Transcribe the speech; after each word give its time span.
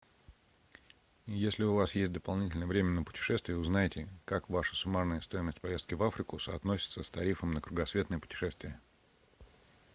если 1.27 1.61
у 1.63 1.75
вас 1.75 1.93
есть 1.93 2.11
дополнительное 2.11 2.65
время 2.65 2.89
на 2.89 3.03
путешествия 3.03 3.55
узнайте 3.55 4.09
как 4.25 4.49
ваша 4.49 4.75
суммарная 4.75 5.21
стоимость 5.21 5.61
поездки 5.61 5.93
в 5.93 6.01
африку 6.01 6.39
соотносится 6.39 7.03
с 7.03 7.09
тарифом 7.11 7.53
на 7.53 7.61
кругосветное 7.61 8.17
путешествие 8.17 8.79